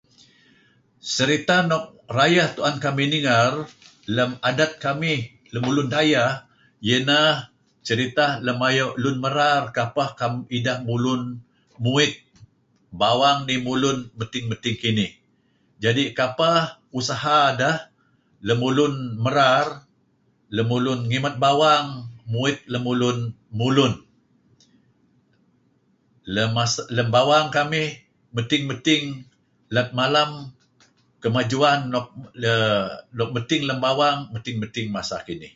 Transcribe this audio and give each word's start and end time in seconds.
Seriteh 1.13 1.61
nuk 1.69 1.83
rayeh 2.17 2.47
tu'en 2.55 2.75
kamih 2.83 3.07
ni'nger 3.11 3.51
lem 4.15 4.31
adat 4.49 4.71
kamih 4.85 5.19
lemulun 5.53 5.87
dayeh 5.95 6.29
ieh 6.87 6.99
ineh 7.03 7.31
seriteh 7.87 8.31
lem 8.45 8.59
ayu 8.69 8.87
lun 9.03 9.15
merar 9.23 9.61
kapeh 9.77 10.09
ideh 10.57 10.77
mulun 10.87 11.21
muit 11.83 12.13
bawang 13.01 13.39
dih 13.47 13.59
mulun 13.67 13.97
medting 14.17 14.45
medting 14.49 14.77
kinih 14.83 15.11
jadi 15.83 16.03
kepeh 16.17 16.59
usaha 16.99 17.41
deh 17.61 17.77
lemulun 18.47 18.93
merar 19.23 19.65
lemulun 20.55 20.99
ngimet 21.09 21.35
bawang 21.43 21.85
muit 22.31 22.57
lemulun 22.73 23.17
mulun 23.59 23.93
lem 26.33 26.49
masa 26.57 26.81
lem 26.95 27.07
bawang 27.15 27.47
kamih 27.57 27.89
medting 28.35 28.63
medting 28.69 29.03
let 29.75 29.89
malem 29.99 30.31
kemajuan 31.23 31.79
nuk 31.93 32.07
um 32.17 32.23
nuk 33.17 33.29
medting 33.35 33.61
lem 33.69 33.79
bawang 33.85 34.17
medting-medting 34.33 34.87
masa 34.95 35.17
kinih 35.27 35.49